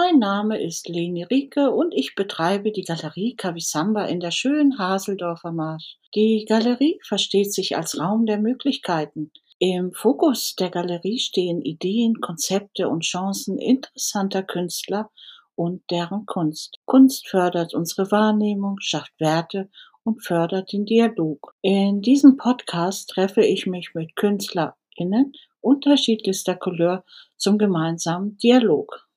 Mein 0.00 0.20
Name 0.20 0.62
ist 0.62 0.88
Leni 0.88 1.24
Rieke 1.24 1.72
und 1.72 1.92
ich 1.92 2.14
betreibe 2.14 2.70
die 2.70 2.84
Galerie 2.84 3.34
Kavisamba 3.34 4.04
in 4.04 4.20
der 4.20 4.30
schönen 4.30 4.78
Haseldorfer 4.78 5.50
Marsch. 5.50 5.96
Die 6.14 6.46
Galerie 6.48 7.00
versteht 7.02 7.52
sich 7.52 7.76
als 7.76 7.98
Raum 7.98 8.24
der 8.24 8.38
Möglichkeiten. 8.38 9.32
Im 9.58 9.90
Fokus 9.90 10.54
der 10.54 10.70
Galerie 10.70 11.18
stehen 11.18 11.62
Ideen, 11.62 12.20
Konzepte 12.20 12.88
und 12.88 13.02
Chancen 13.02 13.58
interessanter 13.58 14.44
Künstler 14.44 15.10
und 15.56 15.82
deren 15.90 16.26
Kunst. 16.26 16.78
Kunst 16.84 17.26
fördert 17.26 17.74
unsere 17.74 18.08
Wahrnehmung, 18.12 18.76
schafft 18.78 19.18
Werte 19.18 19.68
und 20.04 20.24
fördert 20.24 20.72
den 20.72 20.84
Dialog. 20.84 21.56
In 21.60 22.02
diesem 22.02 22.36
Podcast 22.36 23.10
treffe 23.10 23.44
ich 23.44 23.66
mich 23.66 23.94
mit 23.94 24.14
KünstlerInnen 24.14 25.32
unterschiedlichster 25.60 26.54
Couleur 26.54 27.04
zum 27.36 27.58
gemeinsamen 27.58 28.38
Dialog. 28.38 29.07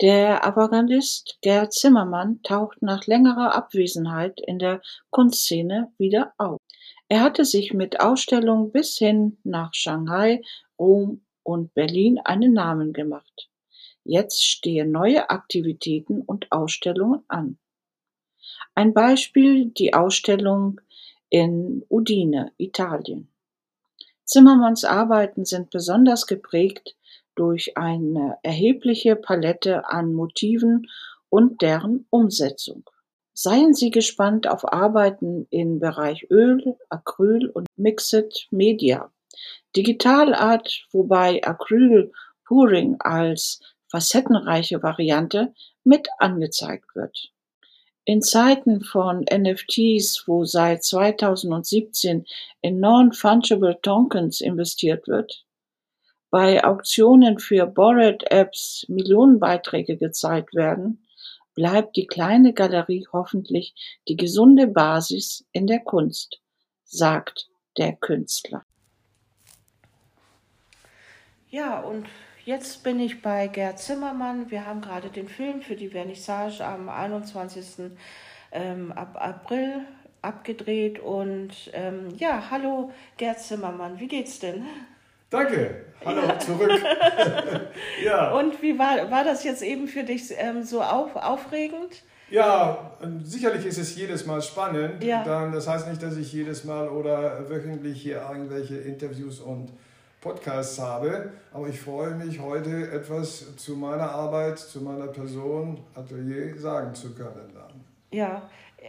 Der 0.00 0.46
Avantgardist 0.46 1.36
Gerd 1.42 1.74
Zimmermann 1.74 2.42
taucht 2.42 2.80
nach 2.80 3.06
längerer 3.06 3.54
Abwesenheit 3.54 4.40
in 4.40 4.58
der 4.58 4.80
Kunstszene 5.10 5.92
wieder 5.98 6.32
auf. 6.38 6.58
Er 7.08 7.20
hatte 7.20 7.44
sich 7.44 7.74
mit 7.74 8.00
Ausstellungen 8.00 8.72
bis 8.72 8.96
hin 8.96 9.36
nach 9.44 9.74
Shanghai, 9.74 10.40
Rom 10.78 11.20
und 11.42 11.74
Berlin 11.74 12.18
einen 12.18 12.54
Namen 12.54 12.94
gemacht. 12.94 13.50
Jetzt 14.02 14.42
stehen 14.42 14.90
neue 14.90 15.28
Aktivitäten 15.28 16.22
und 16.22 16.50
Ausstellungen 16.50 17.22
an. 17.28 17.58
Ein 18.74 18.94
Beispiel 18.94 19.66
die 19.66 19.92
Ausstellung 19.92 20.80
in 21.28 21.84
Udine, 21.90 22.52
Italien. 22.56 23.28
Zimmermanns 24.24 24.84
Arbeiten 24.84 25.44
sind 25.44 25.68
besonders 25.68 26.26
geprägt 26.26 26.96
durch 27.40 27.78
eine 27.78 28.36
erhebliche 28.42 29.16
Palette 29.16 29.88
an 29.88 30.12
Motiven 30.12 30.86
und 31.30 31.62
deren 31.62 32.06
Umsetzung. 32.10 32.84
Seien 33.32 33.72
Sie 33.72 33.90
gespannt 33.90 34.46
auf 34.46 34.70
Arbeiten 34.70 35.46
im 35.48 35.80
Bereich 35.80 36.26
Öl, 36.30 36.76
Acryl 36.90 37.48
und 37.48 37.66
Mixed 37.76 38.48
Media. 38.50 39.10
Digitalart, 39.74 40.86
wobei 40.92 41.42
Acryl 41.42 42.12
Pouring 42.44 42.96
als 43.00 43.60
facettenreiche 43.90 44.82
Variante 44.82 45.54
mit 45.82 46.08
angezeigt 46.18 46.94
wird. 46.94 47.32
In 48.04 48.20
Zeiten 48.20 48.82
von 48.82 49.24
NFTs, 49.32 50.24
wo 50.26 50.44
seit 50.44 50.84
2017 50.84 52.26
in 52.60 52.80
Non-Fungible 52.80 53.78
Tokens 53.80 54.42
investiert 54.42 55.08
wird, 55.08 55.46
bei 56.30 56.64
Auktionen 56.64 57.38
für 57.38 57.66
Bored-Apps 57.66 58.86
Millionenbeiträge 58.88 59.96
gezahlt 59.96 60.54
werden, 60.54 61.04
bleibt 61.54 61.96
die 61.96 62.06
kleine 62.06 62.52
Galerie 62.52 63.06
hoffentlich 63.12 63.74
die 64.08 64.16
gesunde 64.16 64.66
Basis 64.66 65.44
in 65.52 65.66
der 65.66 65.80
Kunst, 65.80 66.40
sagt 66.84 67.50
der 67.76 67.94
Künstler. 67.94 68.64
Ja, 71.48 71.80
und 71.80 72.06
jetzt 72.44 72.84
bin 72.84 73.00
ich 73.00 73.22
bei 73.22 73.48
Gerd 73.48 73.80
Zimmermann. 73.80 74.50
Wir 74.52 74.66
haben 74.66 74.80
gerade 74.80 75.08
den 75.08 75.28
Film 75.28 75.62
für 75.62 75.74
die 75.74 75.88
Vernissage 75.88 76.64
am 76.64 76.88
21. 76.88 77.90
Ähm, 78.52 78.92
April 78.92 79.84
abgedreht. 80.22 81.00
Und 81.00 81.70
ähm, 81.72 82.14
ja, 82.18 82.50
hallo 82.50 82.92
Gerd 83.16 83.40
Zimmermann, 83.40 83.98
wie 83.98 84.06
geht's 84.06 84.38
denn? 84.38 84.64
Danke, 85.30 85.84
hallo 86.04 86.22
ja. 86.26 86.38
zurück. 86.40 86.72
ja. 88.04 88.32
Und 88.32 88.60
wie 88.62 88.76
war, 88.76 89.10
war 89.12 89.22
das 89.22 89.44
jetzt 89.44 89.62
eben 89.62 89.86
für 89.86 90.02
dich 90.02 90.24
ähm, 90.36 90.64
so 90.64 90.82
auf, 90.82 91.14
aufregend? 91.14 92.02
Ja, 92.30 92.92
sicherlich 93.22 93.64
ist 93.64 93.78
es 93.78 93.94
jedes 93.94 94.26
Mal 94.26 94.42
spannend. 94.42 95.02
Ja. 95.04 95.22
Dann, 95.22 95.52
das 95.52 95.68
heißt 95.68 95.88
nicht, 95.88 96.02
dass 96.02 96.16
ich 96.16 96.32
jedes 96.32 96.64
Mal 96.64 96.88
oder 96.88 97.48
wöchentlich 97.48 98.02
hier 98.02 98.22
irgendwelche 98.28 98.76
Interviews 98.76 99.38
und 99.38 99.72
Podcasts 100.20 100.78
habe, 100.80 101.30
aber 101.52 101.68
ich 101.68 101.80
freue 101.80 102.14
mich 102.14 102.40
heute 102.40 102.90
etwas 102.90 103.56
zu 103.56 103.76
meiner 103.76 104.10
Arbeit, 104.10 104.58
zu 104.58 104.82
meiner 104.82 105.06
Person, 105.06 105.80
Atelier 105.94 106.58
sagen 106.58 106.94
zu 106.94 107.14
können. 107.14 107.52
Dann. 107.54 107.84
Ja, 108.10 108.42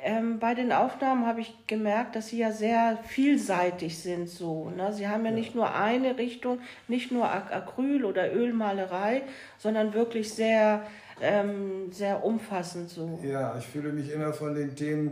ähm, 0.03 0.39
bei 0.39 0.55
den 0.55 0.71
Aufnahmen 0.71 1.25
habe 1.25 1.41
ich 1.41 1.53
gemerkt, 1.67 2.15
dass 2.15 2.27
sie 2.27 2.39
ja 2.39 2.51
sehr 2.51 2.97
vielseitig 3.07 3.99
sind. 3.99 4.29
So, 4.29 4.69
ne? 4.69 4.93
Sie 4.93 5.07
haben 5.07 5.25
ja, 5.25 5.31
ja. 5.31 5.35
nicht 5.35 5.53
nur 5.53 5.73
eine 5.75 6.17
Richtung, 6.17 6.59
nicht 6.87 7.11
nur 7.11 7.29
Acryl 7.29 8.05
oder 8.05 8.33
Ölmalerei, 8.33 9.23
sondern 9.57 9.93
wirklich 9.93 10.33
sehr, 10.33 10.83
ähm, 11.21 11.91
sehr 11.91 12.23
umfassend 12.23 12.89
so. 12.89 13.19
Ja, 13.23 13.55
ich 13.57 13.67
fühle 13.67 13.91
mich 13.91 14.11
immer 14.11 14.33
von 14.33 14.55
den 14.55 14.75
Themen 14.75 15.11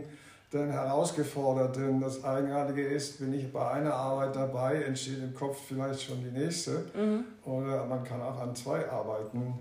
dann 0.50 0.70
herausgefordert, 0.70 1.76
denn 1.76 2.00
das 2.00 2.24
Eigenartige 2.24 2.82
ist, 2.82 3.20
bin 3.20 3.32
ich 3.32 3.52
bei 3.52 3.70
einer 3.70 3.94
Arbeit 3.94 4.34
dabei, 4.34 4.82
entsteht 4.82 5.22
im 5.22 5.32
Kopf 5.32 5.58
vielleicht 5.68 6.02
schon 6.02 6.24
die 6.24 6.36
nächste. 6.36 6.86
Mhm. 6.94 7.24
Oder 7.44 7.84
man 7.86 8.02
kann 8.02 8.20
auch 8.20 8.40
an 8.40 8.56
zwei 8.56 8.88
Arbeiten 8.90 9.58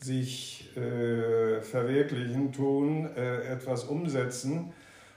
sich 0.00 0.70
äh, 0.76 1.60
verwirklichen, 1.60 2.52
tun, 2.52 3.08
äh, 3.16 3.52
etwas 3.52 3.84
umsetzen, 3.84 4.72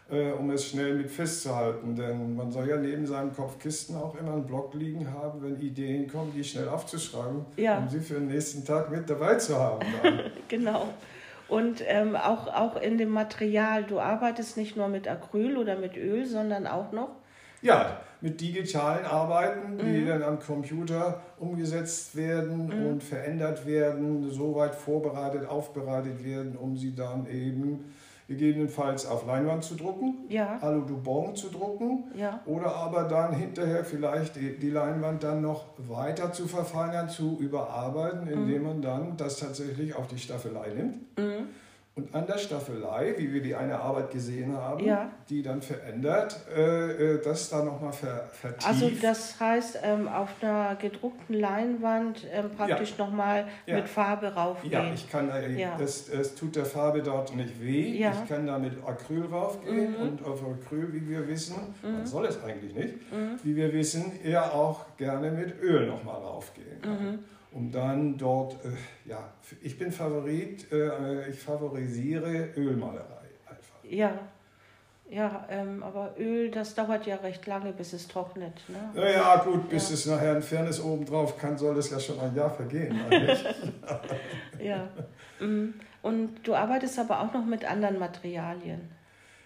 äh, 0.10 0.32
um 0.32 0.50
es 0.52 0.68
schnell 0.68 0.96
mit 0.96 1.10
festzuhalten. 1.10 1.96
Denn 1.96 2.36
man 2.36 2.52
soll 2.52 2.68
ja 2.68 2.78
neben 2.78 3.06
seinem 3.06 3.34
Kopfkisten 3.34 3.96
auch 3.96 4.16
immer 4.16 4.34
einen 4.34 4.46
Block 4.46 4.74
liegen 4.74 5.12
haben, 5.12 5.42
wenn 5.44 5.60
Ideen 5.60 6.08
kommen, 6.08 6.34
die 6.36 6.44
schnell 6.44 6.68
aufzuschreiben, 6.68 7.46
ja. 7.58 7.78
um 7.78 7.90
sie 7.90 8.00
für 8.00 8.16
den 8.16 8.28
nächsten 8.28 8.66
Tag 8.66 8.92
mit 8.92 9.10
dabei 9.10 9.36
zu 9.36 9.58
haben. 9.58 9.86
genau. 10.48 10.88
Und 11.48 11.84
ähm, 11.86 12.16
auch, 12.16 12.48
auch 12.48 12.82
in 12.82 12.98
dem 12.98 13.10
Material, 13.10 13.84
du 13.84 14.00
arbeitest 14.00 14.56
nicht 14.56 14.78
nur 14.78 14.88
mit 14.88 15.08
Acryl 15.08 15.58
oder 15.58 15.76
mit 15.76 15.98
Öl, 15.98 16.26
sondern 16.26 16.66
auch 16.66 16.94
noch 16.94 17.21
ja, 17.62 18.02
mit 18.22 18.40
digitalen 18.40 19.06
Arbeiten, 19.06 19.78
die 19.78 20.02
mhm. 20.02 20.08
dann 20.08 20.24
am 20.24 20.40
Computer 20.40 21.22
umgesetzt 21.40 22.16
werden 22.16 22.68
mhm. 22.68 22.86
und 22.88 23.04
verändert 23.04 23.66
werden, 23.66 24.30
soweit 24.30 24.76
vorbereitet, 24.76 25.48
aufbereitet 25.48 26.24
werden, 26.24 26.56
um 26.56 26.78
sie 26.78 26.94
dann 26.94 27.28
eben 27.28 27.86
gegebenenfalls 28.28 29.06
auf 29.08 29.26
Leinwand 29.26 29.64
zu 29.64 29.76
drucken, 29.76 30.20
ja. 30.30 30.58
Alu 30.62 30.86
Dubon 30.86 31.36
zu 31.36 31.50
drucken 31.50 32.06
ja. 32.16 32.40
oder 32.46 32.74
aber 32.76 33.04
dann 33.04 33.34
hinterher 33.34 33.84
vielleicht 33.84 34.38
die, 34.38 34.58
die, 34.58 34.70
Leinwand 34.70 35.24
dann 35.24 35.42
noch 35.42 35.66
weiter 35.78 36.32
zu 36.32 36.48
verfeinern, 36.48 37.10
zu 37.10 37.38
überarbeiten, 37.42 38.28
indem 38.28 38.60
mhm. 38.60 38.68
man 38.68 38.82
dann 38.82 39.18
das 39.18 39.38
tatsächlich 39.38 39.96
auf 39.96 40.08
die 40.08 40.20
Staffelei 40.20 40.70
nimmt. 40.70 41.18
Mhm 41.18 41.48
und 41.94 42.16
an 42.16 42.26
der 42.26 42.38
Staffelei, 42.38 43.16
wie 43.18 43.34
wir 43.34 43.42
die 43.42 43.54
eine 43.54 43.78
Arbeit 43.78 44.12
gesehen 44.12 44.56
haben, 44.56 44.86
ja. 44.86 45.12
die 45.30 45.44
dann 45.44 45.62
verändert, 45.62 46.40
äh, 46.56 47.16
äh 47.16 47.22
das 47.22 47.50
dann 47.50 47.66
nochmal 47.66 47.92
ver, 47.92 48.30
vertieft. 48.32 48.66
Also 48.66 48.90
das 49.02 49.38
heißt, 49.38 49.80
ähm, 49.84 50.08
auf 50.08 50.30
einer 50.42 50.76
gedruckten 50.76 51.36
Leinwand 51.36 52.26
ähm, 52.32 52.50
praktisch 52.56 52.94
ja. 52.98 53.06
nochmal 53.06 53.46
ja. 53.66 53.76
mit 53.76 53.90
Farbe 53.90 54.28
raufgehen. 54.34 54.72
Ja, 54.72 54.94
ich 54.94 55.10
kann, 55.12 55.30
äh, 55.30 55.60
ja. 55.60 55.76
Das, 55.78 56.10
das 56.10 56.34
tut 56.36 56.56
der 56.56 56.66
Farbe 56.66 57.04
dort 57.04 57.36
nicht 57.36 57.62
weh. 57.62 57.98
Ja. 57.98 58.14
Ich 58.14 58.30
kann 58.30 58.48
da 58.48 58.58
mit 58.58 58.74
Acryl 58.86 59.26
raufgehen 59.26 59.92
mhm. 59.92 60.02
und 60.02 60.26
auf 60.26 60.42
Acryl, 60.44 60.94
wie 60.94 61.10
wir 61.10 61.28
wissen, 61.28 61.58
mhm. 61.84 61.92
man 61.92 62.06
soll 62.06 62.26
es 62.26 62.42
eigentlich 62.42 62.74
nicht, 62.74 63.12
mhm. 63.12 63.38
wie 63.44 63.54
wir 63.54 63.74
wissen, 63.74 64.14
eher 64.24 64.54
auch 64.54 64.86
gerne 64.96 65.30
mit 65.30 65.62
Öl 65.62 65.88
nochmal 65.88 66.16
raufgehen 66.16 66.82
kann. 66.82 66.98
Um 67.52 67.72
dann 67.72 68.18
dort, 68.18 68.54
äh, 68.66 69.10
ja, 69.10 69.34
ich 69.62 69.78
bin 69.78 69.92
Favorit, 69.92 70.72
äh, 70.72 71.30
ich 71.30 71.40
favorisiere 71.40 72.50
Ölmalerei 72.56 73.28
einfach. 73.46 73.84
Ja, 73.84 74.20
ja, 75.12 75.46
ähm, 75.50 75.84
aber 75.84 76.16
Öl, 76.18 76.50
das 76.50 76.74
dauert 76.74 77.06
ja 77.06 77.18
recht 77.18 77.46
lange, 77.46 77.74
bis 77.74 77.92
es 77.92 78.08
trocknet. 78.08 78.54
Ne? 78.70 78.92
Ja, 78.96 79.10
ja, 79.10 79.36
gut, 79.44 79.68
bis 79.68 79.90
ja. 79.90 79.96
es 79.96 80.06
nachher 80.06 80.36
ein 80.38 80.42
Fairness 80.42 80.82
obendrauf 80.82 81.38
kann, 81.38 81.58
soll 81.58 81.76
das 81.76 81.90
ja 81.90 82.00
schon 82.00 82.18
ein 82.22 82.34
Jahr 82.34 82.50
vergehen. 82.50 82.98
ja. 84.60 84.88
Mhm. 85.42 85.74
Und 86.02 86.48
du 86.48 86.56
arbeitest 86.56 86.98
aber 86.98 87.20
auch 87.20 87.34
noch 87.34 87.46
mit 87.46 87.70
anderen 87.70 88.00
Materialien. 88.00 88.90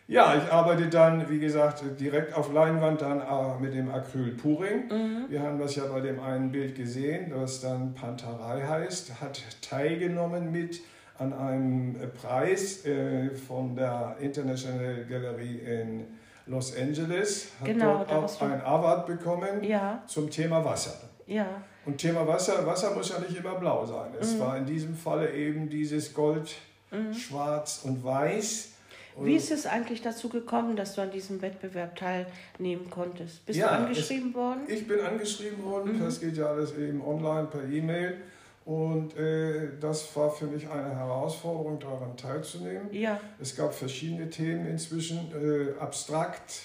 Ja, 0.08 0.36
ich 0.36 0.52
arbeite 0.52 0.88
dann, 0.88 1.30
wie 1.30 1.40
gesagt, 1.40 1.84
direkt 2.00 2.36
auf 2.36 2.54
Leinwand 2.54 3.02
dann 3.02 3.22
äh, 3.22 3.60
mit 3.60 3.74
dem 3.74 3.90
Acryl 3.90 4.34
Puring. 4.34 4.88
Mhm. 4.88 5.26
Wir 5.30 5.42
haben 5.42 5.58
das 5.58 5.76
ja 5.76 5.86
bei 5.86 6.00
dem 6.00 6.20
einen 6.20 6.52
Bild 6.52 6.76
gesehen, 6.76 7.32
das 7.32 7.62
dann 7.62 7.96
Panterei 7.96 8.62
heißt, 8.62 9.20
hat 9.20 9.42
teilgenommen 9.62 10.52
mit 10.52 10.82
an 11.18 11.34
einem 11.34 11.98
Preis 12.22 12.86
äh, 12.86 13.32
von 13.32 13.76
der 13.76 14.18
International 14.20 15.06
Gallery 15.10 15.60
in 15.66 16.06
Los 16.46 16.78
Angeles, 16.78 17.52
hat 17.60 17.66
genau, 17.66 18.06
dort 18.08 18.12
auch 18.12 18.42
ein 18.42 18.62
Award 18.62 19.08
bekommen 19.08 19.64
ja. 19.64 20.04
zum 20.06 20.30
Thema 20.30 20.64
Wasser. 20.64 21.10
Ja. 21.26 21.48
Und 21.86 21.98
Thema 21.98 22.28
Wasser, 22.28 22.66
Wasser 22.68 22.94
muss 22.94 23.10
ja 23.10 23.20
nicht 23.20 23.36
immer 23.38 23.56
blau 23.56 23.84
sein. 23.86 24.12
Es 24.20 24.36
mhm. 24.36 24.40
war 24.42 24.58
in 24.58 24.66
diesem 24.68 24.96
Falle 24.96 25.32
eben 25.32 25.68
dieses 25.70 26.14
Gold, 26.14 26.54
mhm. 26.92 27.12
Schwarz 27.14 27.82
und 27.84 28.04
Weiß 28.04 28.75
wie 29.20 29.36
ist 29.36 29.52
es 29.52 29.66
eigentlich 29.66 30.02
dazu 30.02 30.30
gekommen, 30.30 30.76
dass 30.76 30.96
du 30.96 31.02
an 31.02 31.12
diesem 31.12 31.42
Wettbewerb 31.42 31.96
teilnehmen 31.96 32.90
konntest? 32.90 33.46
Bist 33.46 33.60
ja, 33.60 33.68
du 33.68 33.86
angeschrieben 33.86 34.30
es, 34.30 34.36
worden? 34.36 34.62
Ich 34.68 34.88
bin 34.88 35.00
angeschrieben 35.00 35.64
worden. 35.64 35.98
Mhm. 35.98 36.04
Das 36.04 36.20
geht 36.20 36.38
ja 36.38 36.48
alles 36.48 36.78
eben 36.78 37.02
online 37.02 37.48
per 37.48 37.64
E-Mail. 37.64 38.18
Und 38.66 39.16
äh, 39.16 39.70
das 39.80 40.16
war 40.16 40.32
für 40.32 40.48
mich 40.48 40.68
eine 40.68 40.96
Herausforderung, 40.96 41.80
daran 41.80 42.18
teilzunehmen. 42.18 42.92
Ja. 42.92 43.20
Es 43.40 43.56
gab 43.56 43.74
verschiedene 43.74 44.30
Themen 44.30 44.66
inzwischen, 44.66 45.32
äh, 45.34 45.80
abstrakt, 45.80 46.62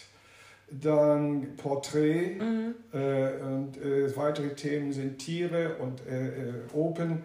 dann 0.71 1.57
Porträt 1.57 2.37
Mhm. 2.41 2.75
äh, 2.93 3.33
und 3.43 3.77
äh, 3.77 4.17
weitere 4.17 4.55
Themen 4.55 4.93
sind 4.93 5.19
Tiere 5.19 5.77
und 5.77 6.01
äh, 6.07 6.29
äh, 6.29 6.53
Open. 6.73 7.23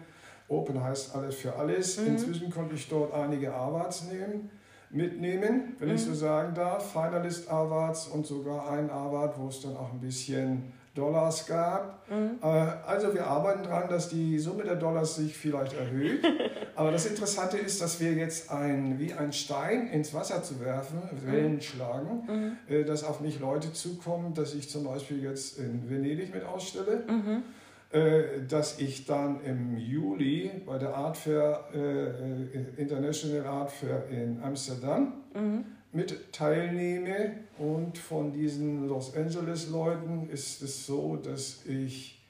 Open 0.48 0.82
heißt 0.82 1.14
alles 1.14 1.36
für 1.36 1.54
alles. 1.56 1.98
Mhm. 1.98 2.08
Inzwischen 2.08 2.50
konnte 2.50 2.74
ich 2.74 2.88
dort 2.88 3.14
einige 3.14 3.54
Awards 3.54 4.04
nehmen, 4.04 4.50
mitnehmen, 4.90 5.74
wenn 5.78 5.88
ich 5.94 6.02
Mhm. 6.06 6.10
so 6.10 6.14
sagen 6.14 6.54
darf. 6.54 6.92
Finalist 6.92 7.50
Awards 7.50 8.08
und 8.08 8.26
sogar 8.26 8.70
ein 8.70 8.90
Award, 8.90 9.38
wo 9.38 9.48
es 9.48 9.60
dann 9.62 9.76
auch 9.76 9.92
ein 9.92 10.00
bisschen 10.00 10.72
Dollars 10.94 11.46
gab. 11.46 12.08
Mhm. 12.10 12.38
Äh, 12.42 12.46
Also 12.46 13.12
wir 13.12 13.26
arbeiten 13.26 13.64
daran, 13.64 13.88
dass 13.90 14.08
die 14.08 14.38
Summe 14.38 14.62
der 14.64 14.76
Dollars 14.76 15.16
sich 15.16 15.36
vielleicht 15.36 15.74
erhöht. 15.74 16.24
Aber 16.74 16.90
das 16.90 17.04
Interessante 17.06 17.58
ist, 17.58 17.82
dass 17.82 18.00
wir 18.00 18.12
jetzt 18.12 18.50
ein, 18.50 18.98
wie 18.98 19.12
ein 19.12 19.32
Stein 19.32 19.88
ins 19.88 20.14
Wasser 20.14 20.42
zu 20.42 20.60
werfen, 20.60 20.98
Wellen 21.24 21.60
schlagen, 21.60 22.56
äh, 22.68 22.84
dass 22.84 23.04
auf 23.04 23.20
mich 23.20 23.40
Leute 23.40 23.72
zukommen, 23.74 24.32
dass 24.34 24.54
ich 24.54 24.70
zum 24.70 24.84
Beispiel 24.84 25.22
jetzt 25.22 25.58
in 25.58 25.88
Venedig 25.90 26.32
mit 26.34 26.44
ausstelle, 26.44 27.02
Mhm. 27.06 27.42
Äh, 27.90 28.44
dass 28.48 28.78
ich 28.80 29.06
dann 29.06 29.40
im 29.44 29.76
Juli 29.76 30.50
bei 30.66 30.76
der 30.78 30.94
Art 30.94 31.16
Fair, 31.16 31.68
äh, 31.72 31.78
äh, 31.78 32.46
International 32.76 33.46
Art 33.46 33.70
Fair 33.70 34.08
in 34.10 34.42
Amsterdam 34.42 35.12
Mhm. 35.34 35.64
mit 35.92 36.32
teilnehme. 36.32 37.34
Und 37.58 37.98
von 37.98 38.32
diesen 38.32 38.88
Los 38.88 39.14
Angeles-Leuten 39.16 40.28
ist 40.30 40.62
es 40.62 40.86
so, 40.86 41.16
dass 41.16 41.64
ich 41.66 42.20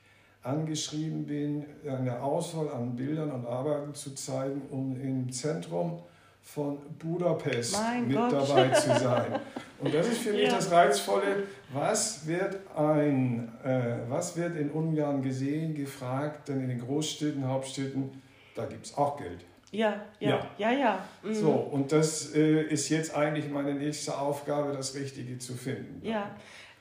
angeschrieben 0.43 1.27
bin, 1.27 1.65
eine 1.89 2.23
Auswahl 2.23 2.69
an 2.69 2.95
Bildern 2.95 3.33
und 3.33 3.47
Arbeiten 3.47 3.95
zu 3.95 4.15
zeigen, 4.15 4.63
um 4.71 5.01
im 5.01 5.33
Zentrum 5.33 6.01
von 6.47 6.79
Budapest 6.99 7.73
Mein 7.77 8.07
mit 8.07 8.17
Gott. 8.17 8.33
dabei 8.33 8.69
zu 8.69 8.89
sein. 8.99 9.41
Und 9.81 9.93
das 9.93 10.09
ist 10.09 10.19
für 10.19 10.33
mich 10.33 10.45
Ja. 10.45 10.51
das 10.55 10.71
Reizvolle. 10.71 11.43
Was 11.73 12.27
wird, 12.27 12.57
ein, 12.77 13.53
äh, 13.65 13.97
was 14.09 14.37
wird 14.37 14.57
in 14.57 14.71
Ungarn 14.71 15.23
gesehen, 15.23 15.75
gefragt? 15.75 16.49
Denn 16.49 16.61
in 16.63 16.69
den 16.69 16.81
Großstädten, 16.81 17.47
Hauptstädten, 17.47 18.23
da 18.55 18.65
gibt 18.65 18.87
es 18.87 18.97
auch 18.97 19.19
Geld. 19.19 19.45
Ja, 19.73 20.01
ja, 20.21 20.31
Ja. 20.31 20.47
ja, 20.57 20.71
ja. 20.71 20.99
Mhm. 21.25 21.35
So, 21.35 21.51
und 21.51 21.91
das 21.91 22.33
äh, 22.35 22.63
ist 22.63 22.89
jetzt 22.91 23.15
eigentlich 23.15 23.51
meine 23.51 23.75
nächste 23.75 24.17
Aufgabe, 24.17 24.73
das 24.73 24.95
Richtige 24.95 25.37
zu 25.39 25.55
finden. 25.55 26.01
Ja. 26.07 26.31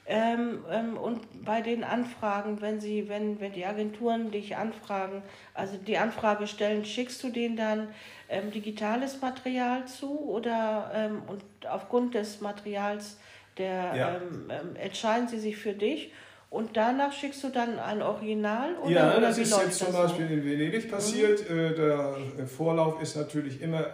Ähm, 0.08 0.64
ähm, 0.72 0.98
und 0.98 1.44
bei 1.44 1.62
den 1.62 1.84
Anfragen, 1.84 2.62
wenn 2.62 2.80
sie, 2.80 3.10
wenn, 3.10 3.40
wenn 3.40 3.54
die 3.54 3.66
Agenturen 3.66 4.30
dich 4.30 4.56
anfragen, 4.56 5.24
also 5.56 5.78
die 5.78 5.98
Anfrage 5.98 6.46
stellen, 6.46 6.86
schickst 6.86 7.24
du 7.24 7.30
denen 7.30 7.56
dann 7.56 7.88
ähm, 8.30 8.52
digitales 8.52 9.20
Material 9.20 9.86
zu 9.86 10.20
oder 10.20 10.92
ähm, 10.94 11.24
und 11.28 11.44
aufgrund 11.68 12.14
des 12.14 12.40
Materials 12.40 13.18
der 13.58 13.96
Ja. 13.96 14.16
ähm, 14.16 14.52
ähm, 14.52 14.76
entscheiden 14.76 15.28
sie 15.28 15.40
sich 15.40 15.58
für 15.58 15.74
dich 15.74 16.12
und 16.50 16.78
danach 16.78 17.12
schickst 17.12 17.44
du 17.44 17.50
dann 17.50 17.80
ein 17.80 18.02
Original 18.02 18.76
oder, 18.78 18.92
ja, 18.92 19.20
das 19.20 19.38
ist 19.38 19.52
jetzt 19.58 19.78
zum 19.80 19.88
das 19.88 19.94
so? 19.94 19.98
Mhm. 19.98 20.04
Beispiel 20.08 20.32
in 20.32 20.46
Venedig 20.46 20.90
passiert. 20.92 21.50
Äh, 21.50 21.74
Der 21.76 22.16
äh, 22.40 22.46
Vorlauf 22.46 23.02
ist 23.02 23.16
natürlich 23.18 23.62
immer 23.62 23.82
äh, 23.82 23.88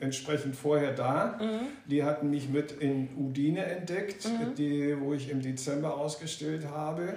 entsprechend 0.00 0.54
vorher 0.56 0.92
da. 0.92 1.38
Mhm. 1.40 1.68
Die 1.86 2.04
hatten 2.04 2.28
mich 2.30 2.48
mit 2.48 2.72
in 2.72 3.08
Udine 3.16 3.64
entdeckt, 3.64 4.24
Mhm. 4.26 4.54
die, 4.56 4.96
wo 5.00 5.14
ich 5.14 5.30
im 5.30 5.40
Dezember 5.40 5.96
ausgestellt 5.96 6.66
habe. 6.68 7.14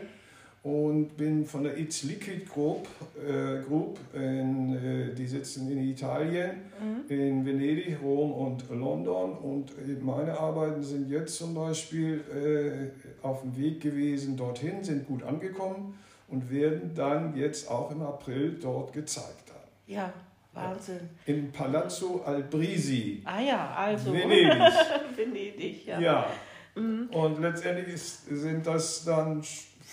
Und 0.65 1.15
bin 1.15 1.45
von 1.45 1.63
der 1.63 1.77
It's 1.77 2.01
Liquid 2.01 2.43
Group, 2.51 2.87
äh, 3.23 3.61
Group 3.67 3.99
in, 4.15 4.75
äh, 4.75 5.13
die 5.13 5.27
sitzen 5.27 5.69
in 5.71 5.77
Italien, 5.91 6.61
Mhm. 6.81 7.03
in 7.15 7.45
Venedig, 7.45 7.99
Rom 8.01 8.31
und 8.31 8.67
London. 8.71 9.33
Und 9.37 9.69
äh, 9.73 9.93
meine 10.01 10.35
Arbeiten 10.39 10.81
sind 10.81 11.11
jetzt 11.11 11.35
zum 11.35 11.53
Beispiel 11.53 12.19
äh, 12.33 13.23
auf 13.23 13.41
dem 13.41 13.55
Weg 13.55 13.79
gewesen 13.79 14.35
dorthin, 14.37 14.83
sind 14.83 15.05
gut 15.05 15.21
angekommen 15.21 15.99
und 16.29 16.49
werden 16.49 16.95
dann 16.95 17.37
jetzt 17.37 17.69
auch 17.69 17.91
im 17.91 18.01
April 18.01 18.57
dort 18.59 18.91
gezeigt 18.91 19.51
haben. 19.51 19.69
Ja, 19.85 20.11
Wahnsinn. 20.53 21.01
Im 21.27 21.51
Palazzo 21.51 22.23
Albrisi. 22.25 23.21
Ah 23.23 23.39
ja, 23.39 23.71
also 23.77 24.11
Venedig. 24.11 24.51
Venedig, 25.15 25.85
ja. 25.85 25.99
Ja. 25.99 26.27
Und 26.75 27.39
letztendlich 27.39 27.93
ist, 27.93 28.25
sind 28.27 28.65
das 28.65 29.05
dann 29.05 29.43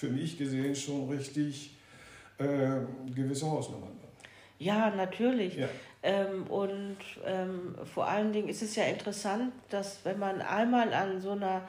für 0.02 0.08
mich 0.08 0.36
gesehen 0.36 0.74
schon 0.74 1.08
richtig 1.08 1.76
äh, 2.38 2.44
gewisse 3.14 3.48
Hausnummern. 3.48 3.92
Ja, 4.58 4.90
natürlich. 4.90 5.54
Ja. 5.56 5.68
Ähm, 6.02 6.44
und 6.48 6.96
ähm, 7.24 7.76
vor 7.94 8.08
allen 8.08 8.32
Dingen 8.32 8.48
ist 8.48 8.62
es 8.62 8.74
ja 8.74 8.82
interessant, 8.84 9.52
dass 9.70 10.00
wenn 10.04 10.18
man 10.18 10.42
einmal 10.42 10.92
an 10.92 11.20
so 11.20 11.30
einer, 11.32 11.62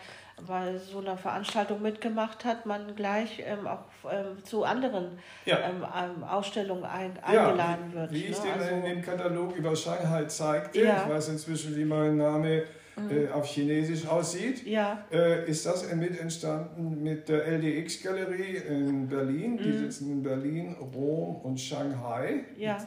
bei 0.48 0.76
so 0.80 0.98
einer 0.98 1.16
Veranstaltung 1.16 1.84
mitgemacht 1.84 2.44
hat, 2.44 2.66
man 2.66 2.96
gleich 2.96 3.44
ähm, 3.46 3.68
auch 3.68 3.84
ähm, 4.12 4.44
zu 4.44 4.64
anderen 4.64 5.20
Ja. 5.46 5.60
ähm, 5.70 5.86
ähm, 5.96 6.24
Ausstellungen 6.24 6.86
ein, 6.86 7.12
Ja, 7.32 7.46
eingeladen 7.50 7.92
wie, 7.92 7.96
wird. 7.96 8.12
Wie 8.14 8.26
ich 8.26 8.40
ne? 8.40 8.46
den 8.46 8.62
also, 8.62 8.76
in 8.76 8.82
dem 8.84 9.02
Katalog 9.04 9.56
über 9.56 9.76
Shanghai 9.76 10.26
zeigte, 10.26 10.82
Ja. 10.84 11.04
Ich 11.04 11.14
weiß 11.14 11.30
inzwischen, 11.30 11.76
wie 11.76 11.86
mein 11.86 12.18
Name 12.18 12.64
äh, 13.10 13.28
auf 13.30 13.46
Chinesisch 13.48 14.06
aussieht, 14.08 14.66
ja, 14.68 15.06
äh, 15.12 15.50
ist 15.50 15.66
das 15.66 15.94
mit 15.96 16.20
entstanden 16.20 17.02
mit 17.04 17.28
der 17.30 17.46
LDX-Galerie 17.48 18.58
in 18.70 19.08
Berlin. 19.08 19.58
Die 19.58 19.72
sitzen 19.72 20.12
in 20.12 20.24
Berlin, 20.24 20.76
Rom 20.94 21.38
und 21.38 21.60
Shanghai. 21.60 22.44
Mhm. 22.56 22.62
ja, 22.62 22.78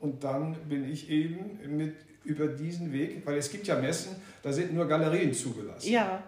Und 0.00 0.22
dann 0.22 0.54
bin 0.68 0.90
ich 0.90 1.08
eben 1.10 1.58
mit 1.76 1.94
über 2.24 2.46
diesen 2.48 2.92
Weg, 2.92 3.22
weil 3.26 3.36
es 3.38 3.50
gibt 3.50 3.66
ja 3.66 3.78
Messen, 3.78 4.16
da 4.42 4.52
sind 4.52 4.72
nur 4.74 4.86
Galerien 4.86 5.32
zugelassen. 5.34 5.90
ja, 5.92 6.22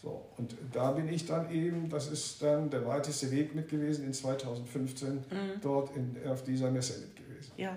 So, 0.00 0.22
und 0.38 0.54
da 0.72 0.92
bin 0.92 1.08
ich 1.08 1.26
dann 1.26 1.50
eben, 1.50 1.88
das 1.88 2.10
ist 2.10 2.42
dann 2.42 2.68
der 2.70 2.84
weiteste 2.86 3.30
Weg 3.30 3.54
mit 3.54 3.68
gewesen, 3.68 4.04
in 4.06 4.12
2015 4.14 5.12
Mhm. 5.14 5.20
dort 5.62 5.94
in, 5.96 6.16
auf 6.28 6.42
dieser 6.44 6.70
Messe 6.70 7.00
mit 7.00 7.16
gewesen. 7.16 7.52
ja. 7.56 7.76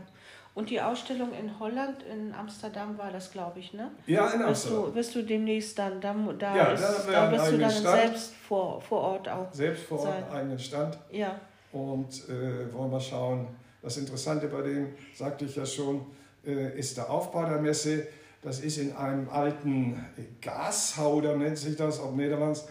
Und 0.58 0.72
die 0.72 0.82
Ausstellung 0.82 1.30
in 1.40 1.60
Holland, 1.60 1.98
in 2.12 2.34
Amsterdam 2.34 2.98
war 2.98 3.12
das, 3.12 3.32
glaube 3.32 3.60
ich, 3.60 3.74
ne? 3.74 3.92
Ja, 4.08 4.26
in 4.30 4.40
Wirst 4.40 4.66
Amsterdam. 4.66 4.86
du, 4.86 4.96
wirst 4.96 5.14
du 5.16 5.22
demnächst 5.24 5.78
dann, 5.78 6.02
da, 6.02 6.16
da, 6.40 6.56
Ja, 6.56 6.64
ist, 6.72 6.84
da 7.08 7.12
da 7.28 7.32
wirst 7.32 7.52
du 7.52 7.58
dann 7.60 7.70
Stand. 7.70 7.96
selbst 8.00 8.34
vor, 8.34 8.82
vor 8.82 9.02
Ort 9.02 9.30
auch. 9.30 9.54
Selbst 9.54 9.84
vor 9.84 10.00
Ort 10.00 10.08
sein. 10.08 10.24
einen 10.24 10.34
eigenen 10.34 10.58
Stand 10.60 10.98
Ja, 11.12 11.40
und 11.72 12.10
äh, 12.28 12.74
wollen 12.74 12.92
wir 12.92 13.00
schauen. 13.00 13.48
Das 13.84 13.98
Interessante 13.98 14.48
bei 14.48 14.64
dem, 14.64 14.96
sagte 15.14 15.46
ich 15.46 15.56
ja 15.56 15.64
schon, 15.64 16.08
äh, 16.44 16.76
ist 16.80 16.98
der 16.98 17.08
Aufbau 17.08 17.46
der 17.46 17.62
Messe. 17.62 18.08
Das 18.42 18.60
ist 18.60 18.80
in 18.80 18.96
einem 18.96 19.30
alten 19.30 20.04
Gashauder, 20.42 21.36
nennt 21.36 21.60
sich 21.60 21.76
das 21.76 22.00
auf 22.00 22.16
Niederlands. 22.16 22.68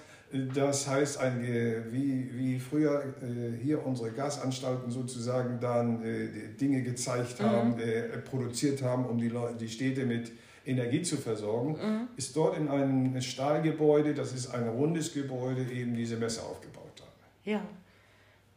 Das 0.54 0.88
heißt, 0.88 1.18
ein, 1.20 1.40
Ge- 1.40 1.82
wie, 1.90 2.28
wie 2.36 2.58
früher 2.58 3.14
äh, 3.22 3.56
hier 3.62 3.84
unsere 3.86 4.10
Gasanstalten 4.10 4.90
sozusagen 4.90 5.60
dann 5.60 6.02
äh, 6.04 6.28
Dinge 6.60 6.82
gezeigt 6.82 7.40
haben, 7.40 7.78
äh, 7.78 8.18
produziert 8.18 8.82
haben, 8.82 9.06
um 9.06 9.18
die, 9.18 9.28
Leu- 9.28 9.54
die 9.54 9.68
Städte 9.68 10.04
mit 10.04 10.32
Energie 10.64 11.02
zu 11.02 11.16
versorgen, 11.16 12.08
ist 12.16 12.36
dort 12.36 12.56
in 12.58 12.66
einem 12.68 13.20
Stahlgebäude, 13.20 14.14
das 14.14 14.32
ist 14.32 14.48
ein 14.52 14.66
rundes 14.68 15.14
Gebäude, 15.14 15.62
eben 15.72 15.94
diese 15.94 16.16
Messe 16.16 16.42
aufgebaut 16.42 17.00
haben. 17.00 17.12
ja. 17.44 17.60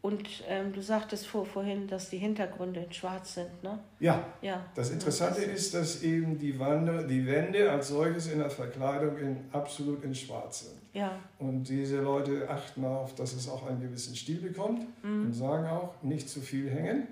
Und 0.01 0.23
ähm, 0.47 0.71
du 0.71 0.81
sagtest 0.81 1.27
vor, 1.27 1.45
vorhin, 1.45 1.85
dass 1.85 2.09
die 2.09 2.17
Hintergründe 2.19 2.79
in 2.79 2.93
schwarz 2.93 3.33
sind, 3.35 3.61
ne? 3.61 3.79
Ja, 3.99 4.25
Ja. 4.41 4.65
Das 4.73 4.91
Interessante 4.91 5.41
ist, 5.41 5.73
dass 5.73 6.01
eben 6.03 6.39
die, 6.39 6.57
Wände, 6.57 7.05
die 7.05 7.27
Wände 7.27 7.69
als 7.69 7.89
solches 7.89 8.27
in 8.31 8.39
der 8.39 8.49
Verkleidung 8.49 9.17
in, 9.17 9.37
absolut 9.51 10.01
in 10.05 10.15
Schwarz 10.15 10.61
sind. 10.61 10.78
Ja, 10.93 11.11
Und 11.37 11.63
diese 11.69 12.01
Leute 12.01 12.49
achten 12.49 12.81
darauf, 12.81 13.13
dass 13.15 13.33
es 13.33 13.47
auch 13.47 13.67
einen 13.67 13.79
gewissen 13.81 14.15
Stil 14.15 14.39
bekommt 14.41 14.81
Mhm. 15.03 15.25
und 15.27 15.33
sagen 15.33 15.67
auch, 15.67 15.93
nicht 16.01 16.27
zu 16.27 16.41
viel 16.41 16.69
hängen, 16.69 17.07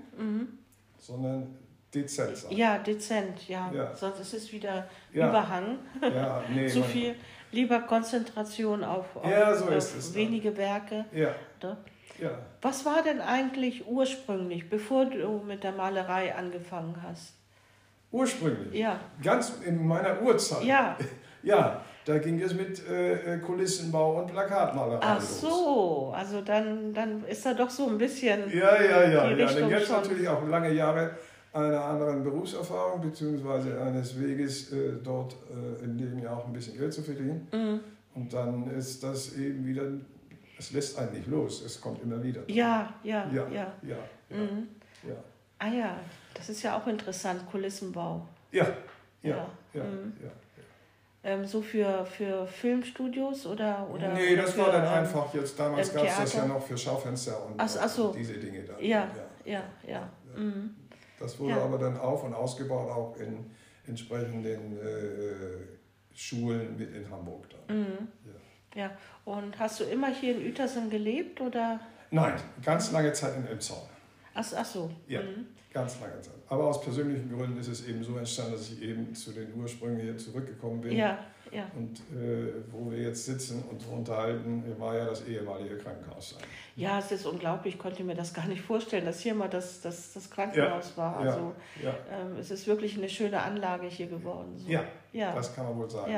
sondern 0.98 1.48
dezent 1.93 2.36
sein. 2.38 2.51
ja, 2.57 2.77
dezent, 2.79 3.48
ja. 3.48 3.72
Ja. 3.72 3.96
Sonst 3.96 4.19
ist 4.19 4.34
es 4.34 4.51
wieder 4.51 4.88
Ja. 5.13 5.29
Überhang. 5.29 5.77
Ja, 6.01 6.43
nee, 6.53 6.67
Zu 6.67 6.81
viel. 6.84 7.15
Lieber 7.51 7.79
Konzentration 7.81 8.84
auf, 8.84 9.15
auf, 9.15 9.25
Ja, 9.29 9.55
so 9.55 9.65
auf 9.65 9.72
ist 9.72 9.96
es 9.96 10.07
dann. 10.12 10.15
wenige 10.22 10.57
Werke. 10.57 11.05
Ja, 11.13 11.34
Ne? 11.63 11.77
ja. 12.19 12.31
Was 12.62 12.84
war 12.86 13.03
denn 13.03 13.22
eigentlich 13.22 13.88
ursprünglich, 13.88 14.69
bevor 14.69 15.05
du 15.05 15.39
mit 15.48 15.63
der 15.63 15.72
Malerei 15.72 16.36
angefangen 16.36 16.96
hast? 17.03 17.34
Ursprünglich, 18.12 18.74
Ja, 18.79 19.00
ganz 19.22 19.53
in 19.65 19.86
meiner 19.86 20.22
Urzeit, 20.22 20.63
ja. 20.63 20.98
ja 21.43 21.81
da 22.08 22.18
ging 22.20 22.40
es 22.42 22.54
mit 22.54 22.88
äh, 22.88 23.36
äh, 23.36 23.40
Kulissenbau 23.40 24.22
und 24.22 24.28
Plakatmalerei 24.32 25.00
Ach 25.02 25.20
so, 25.20 26.14
also 26.16 26.40
dann, 26.40 26.94
dann 26.94 27.26
ist 27.26 27.46
da 27.46 27.54
doch 27.54 27.70
so 27.70 27.90
ein 27.90 27.98
bisschen. 27.98 28.50
Ja, 28.50 28.82
ja, 28.82 29.04
ja. 29.04 29.30
Ja. 29.30 29.50
Jetzt 29.68 29.88
schon. 29.88 29.96
natürlich 29.98 30.28
auch 30.30 30.48
lange 30.48 30.72
Jahre 30.72 31.12
einer 31.52 31.84
anderen 31.84 32.24
Berufserfahrung 32.24 33.02
beziehungsweise 33.02 33.82
eines 33.82 34.18
Weges 34.18 34.72
äh, 34.72 34.94
dort 35.04 35.36
äh, 35.52 35.84
in 35.84 35.98
dem 35.98 36.20
ja 36.20 36.32
auch 36.32 36.46
ein 36.46 36.54
bisschen 36.54 36.78
Geld 36.78 36.94
zu 36.94 37.02
verdienen. 37.02 37.46
Mhm. 37.52 37.80
Und 38.16 38.32
dann 38.32 38.72
ist 38.72 39.04
das 39.04 39.36
eben 39.36 39.66
wieder, 39.66 39.84
es 40.58 40.72
lässt 40.72 40.98
einen 40.98 41.12
nicht 41.14 41.28
los, 41.28 41.62
es 41.66 41.82
kommt 41.82 42.02
immer 42.02 42.24
wieder. 42.24 42.42
Ja, 42.48 42.94
ja, 43.04 43.30
ja, 43.34 43.48
ja. 43.50 43.52
ja, 43.52 43.74
ja, 43.82 43.98
Mhm. 44.38 44.68
ja. 45.04 45.16
Ah 45.60 45.68
ja, 45.68 46.00
das 46.34 46.48
ist 46.48 46.64
ja 46.64 46.78
auch 46.78 46.88
interessant, 46.88 47.46
Kulissenbau. 47.52 48.26
Ja, 48.52 48.66
ja, 49.24 49.30
ja. 49.30 49.50
ja, 49.74 49.84
mhm. 49.84 50.14
ja. 50.24 50.30
Ähm, 51.27 51.46
so 51.46 51.62
für, 51.62 52.05
für 52.05 52.48
Filmstudios 52.48 53.46
oder, 53.48 53.86
oder? 53.93 54.13
Nee, 54.13 54.38
das 54.38 54.57
war 54.57 54.72
dann 54.72 54.86
ähm, 54.86 54.93
einfach 55.00 55.34
jetzt, 55.34 55.60
damals 55.60 55.93
gab 55.93 56.05
es 56.05 56.17
das 56.17 56.34
ja 56.36 56.46
noch 56.46 56.65
für 56.65 56.77
Schaufenster 56.77 57.46
und, 57.46 57.55
ach, 57.57 57.69
ach 57.81 57.89
so. 57.89 58.13
diese 58.13 58.36
Dinge 58.36 58.63
da. 58.63 58.79
Ja, 58.79 59.10
ja, 59.43 59.53
ja. 59.53 59.63
ja. 59.86 60.10
Mhm. 60.38 60.74
Das 61.19 61.38
wurde 61.38 61.62
aber 61.62 61.77
dann 61.77 61.98
auf 61.98 62.24
und 62.24 62.34
ausgebaut, 62.34 62.89
auch 62.89 63.17
in 63.17 63.51
entsprechenden 63.86 64.77
äh, 64.77 66.15
Schulen 66.15 66.77
mit 66.77 66.96
in 66.96 67.12
Hamburg 67.12 67.48
dann. 67.50 67.77
Mhm. 67.77 68.07
Ja. 68.74 68.91
Und 69.25 69.60
hast 69.60 69.81
du 69.81 69.84
immer 69.84 70.07
hier 70.07 70.38
in 70.38 70.46
Uetersen 70.46 70.89
gelebt 70.89 71.41
oder? 71.41 71.81
Nein, 72.10 72.36
ganz 72.63 72.93
lange 72.93 73.12
Zeit 73.12 73.36
in 73.36 73.46
Elmshorn. 73.48 73.89
Ach, 74.38 74.46
ach 74.56 74.65
so. 74.65 74.91
Ja, 75.08 75.22
mhm. 75.22 75.48
ganz 75.74 76.00
lange 76.00 76.22
Zeit. 76.22 76.36
Aber 76.48 76.65
aus 76.65 76.79
persönlichen 76.82 77.36
Gründen 77.36 77.60
ist 77.60 77.70
es 77.70 77.88
eben 77.88 78.03
so 78.03 78.17
entstanden, 78.17 78.53
dass 78.53 78.70
ich 78.70 78.82
eben 78.82 79.13
zu 79.15 79.32
den 79.32 79.53
Ursprüngen 79.56 80.00
hier 80.00 80.17
zurückgekommen 80.17 80.82
bin. 80.82 80.96
Ja, 80.96 81.17
ja. 81.51 81.63
Und 81.75 82.00
äh, 82.15 82.53
wo 82.72 82.91
wir 82.91 83.00
jetzt 83.00 83.25
sitzen 83.25 83.63
und 83.70 83.82
unterhalten, 83.88 84.63
war 84.77 84.96
ja 84.96 85.06
das 85.06 85.25
ehemalige 85.25 85.77
Krankenhaus. 85.77 86.32
Sein. 86.32 86.44
Ja, 86.75 87.00
es 87.00 87.12
ist 87.12 87.25
unglaublich. 87.25 87.75
Ich 87.75 87.79
konnte 87.79 88.03
mir 88.03 88.15
das 88.15 88.34
gar 88.34 88.46
nicht 88.46 88.62
vorstellen, 88.62 89.06
dass 89.06 89.22
hier 89.22 89.34
mal 89.34 89.50
das, 89.50 89.82
das, 89.82 90.13
das 90.13 90.29
Krankenhaus 90.29 90.91
ja, 90.91 90.98
war. 90.98 91.17
Also 91.17 91.53
ja, 91.82 91.89
ja. 91.89 91.96
Ähm, 92.12 92.38
es 92.39 92.51
ist 92.51 92.67
wirklich 92.67 92.96
eine 92.98 93.10
schöne 93.10 93.41
Anlage 93.41 93.88
hier 93.88 94.08
geworden. 94.08 94.56
So. 94.58 94.70
Ja, 94.70 94.84
ja, 95.13 95.34
das 95.34 95.56
kann 95.56 95.65
man 95.65 95.77
wohl 95.77 95.89
sagen. 95.89 96.12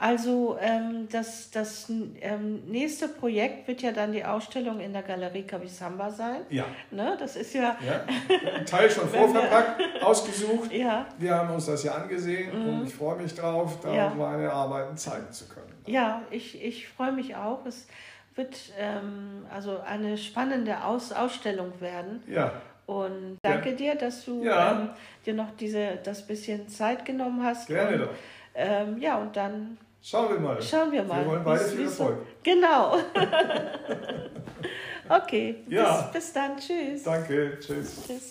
Also 0.00 0.56
ähm, 0.58 1.08
das, 1.12 1.50
das 1.50 1.90
ähm, 2.22 2.62
nächste 2.66 3.06
Projekt 3.06 3.68
wird 3.68 3.82
ja 3.82 3.92
dann 3.92 4.12
die 4.12 4.24
Ausstellung 4.24 4.80
in 4.80 4.94
der 4.94 5.02
Galerie 5.02 5.42
Kavisamba 5.42 6.08
sein. 6.08 6.40
Ja. 6.48 6.64
Ne? 6.90 7.18
Das 7.20 7.36
ist 7.36 7.52
ja... 7.52 7.76
ja. 7.86 8.06
Ein 8.56 8.64
Teil 8.64 8.90
schon 8.90 9.06
vorverpackt, 9.10 10.02
ausgesucht. 10.02 10.72
Ja. 10.80 11.04
Wir 11.18 11.34
haben 11.34 11.52
uns 11.52 11.66
das 11.66 11.84
ja 11.84 11.92
angesehen 11.92 12.58
mhm. 12.58 12.68
und 12.80 12.86
ich 12.86 12.94
freue 12.94 13.16
mich 13.16 13.34
darauf, 13.34 13.78
da 13.80 13.92
ja. 13.92 14.14
meine 14.16 14.50
Arbeiten 14.50 14.96
zeigen 14.96 15.30
zu 15.30 15.46
können. 15.48 15.70
Ja, 15.84 16.22
ich, 16.30 16.62
ich 16.62 16.88
freue 16.88 17.12
mich 17.12 17.36
auch. 17.36 17.66
Es 17.66 17.86
wird 18.36 18.56
ähm, 18.78 19.44
also 19.54 19.80
eine 19.80 20.16
spannende 20.16 20.82
Aus 20.82 21.12
Ausstellung 21.12 21.78
werden. 21.80 22.22
Ja. 22.26 22.52
Und 22.86 23.36
danke 23.42 23.70
ja. 23.70 23.76
dir, 23.76 23.94
dass 23.96 24.24
du 24.24 24.42
ähm, 24.44 24.90
dir 25.26 25.34
noch 25.34 25.50
diese, 25.58 25.98
das 26.02 26.26
bisschen 26.26 26.68
Zeit 26.68 27.04
genommen 27.04 27.44
hast. 27.44 27.66
Gerne 27.66 27.96
und, 27.96 28.00
doch. 28.00 28.14
Ähm, 28.54 28.98
ja, 28.98 29.18
und 29.18 29.36
dann 29.36 29.76
Schauen 30.02 30.32
wir 30.32 30.40
mal. 30.40 30.62
Schauen 30.62 30.92
wir 30.92 31.04
mal. 31.04 31.20
Wir 31.20 31.30
wollen 31.30 31.44
beide 31.44 31.64
viel 31.64 31.84
Erfolg. 31.84 32.18
Genau. 32.42 32.96
okay. 35.08 35.56
Ja. 35.68 36.02
Bis, 36.02 36.12
bis 36.12 36.32
dann. 36.32 36.56
Tschüss. 36.56 37.02
Danke. 37.02 37.58
Tschüss. 37.60 38.06
Tschüss. 38.06 38.18